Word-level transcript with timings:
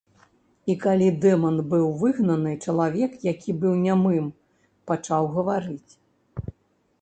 І 0.73 0.75
калі 0.83 1.09
дэман 1.25 1.59
быў 1.73 1.85
выгнаны, 2.01 2.53
чалавек, 2.65 3.11
які 3.33 3.55
быў 3.65 3.77
нямым 3.85 4.25
пачаў 4.93 5.23
гаварыць. 5.37 5.91